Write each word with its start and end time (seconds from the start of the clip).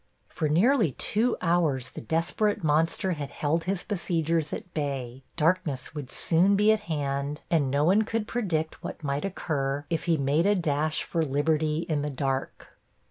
For 0.27 0.49
nearly 0.49 0.93
two 0.93 1.37
hours 1.43 1.91
the 1.91 2.01
desperate 2.01 2.63
monster 2.63 3.11
had 3.11 3.29
held 3.29 3.65
his 3.65 3.83
besiegers 3.83 4.51
at 4.51 4.73
bay, 4.73 5.21
darkness 5.35 5.93
would 5.93 6.11
soon 6.11 6.55
be 6.55 6.71
at 6.71 6.79
hand 6.89 7.41
and 7.51 7.69
no 7.69 7.83
one 7.83 8.01
could 8.01 8.25
predict 8.27 8.83
what 8.83 9.03
might 9.03 9.25
occur 9.25 9.85
if 9.91 10.05
he 10.05 10.17
made 10.17 10.47
a 10.47 10.55
dash 10.55 11.03
for 11.03 11.21
liberty 11.23 11.85
in 11.87 12.01
the 12.01 12.09
dark. 12.09 12.75